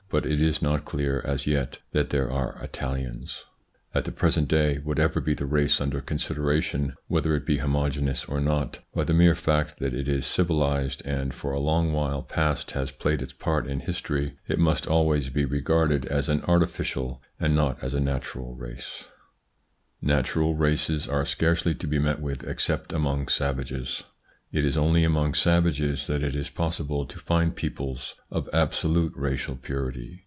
[0.11, 3.45] but it is not clear as yet that there are Italians.
[3.95, 8.41] At the present day, whatever be the race under consideration, whether it be homogeneous or
[8.41, 12.71] not, by the mere fact that it is civilised and for a long while past
[12.71, 17.55] has played its part in history, it must always be regarded as an artificial and
[17.55, 19.05] not as a natural race.
[19.05, 23.29] 16 THE PSYCHOLOGY OF PEOPLES Natural races are scarcely to be met with except among
[23.29, 24.03] savages.
[24.53, 29.55] It is only among savages that it is possible to find peoples of absolute racial
[29.55, 30.19] purity.